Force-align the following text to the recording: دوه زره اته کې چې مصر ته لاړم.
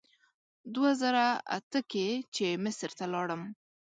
دوه 0.73 0.91
زره 1.01 1.25
اته 1.57 1.79
کې 1.91 2.07
چې 2.35 2.45
مصر 2.63 2.89
ته 2.99 3.05
لاړم. 3.13 3.41